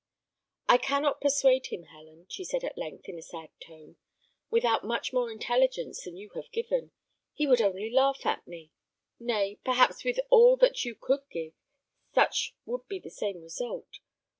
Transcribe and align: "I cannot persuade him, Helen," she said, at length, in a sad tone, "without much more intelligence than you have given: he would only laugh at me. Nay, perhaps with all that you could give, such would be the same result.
"I 0.67 0.79
cannot 0.79 1.21
persuade 1.21 1.67
him, 1.67 1.83
Helen," 1.83 2.25
she 2.27 2.43
said, 2.43 2.63
at 2.63 2.75
length, 2.75 3.07
in 3.07 3.19
a 3.19 3.21
sad 3.21 3.51
tone, 3.59 3.97
"without 4.49 4.83
much 4.83 5.13
more 5.13 5.29
intelligence 5.31 6.03
than 6.05 6.17
you 6.17 6.31
have 6.33 6.49
given: 6.51 6.89
he 7.35 7.45
would 7.45 7.61
only 7.61 7.91
laugh 7.91 8.25
at 8.25 8.47
me. 8.47 8.71
Nay, 9.19 9.59
perhaps 9.63 10.03
with 10.03 10.19
all 10.31 10.57
that 10.57 10.83
you 10.85 10.95
could 10.95 11.21
give, 11.29 11.53
such 12.15 12.55
would 12.65 12.87
be 12.87 12.97
the 12.97 13.11
same 13.11 13.41
result. 13.43 13.99